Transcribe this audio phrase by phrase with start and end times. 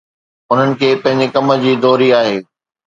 [0.51, 2.37] انهن کي پنهنجي ڪم جي دوري آهي.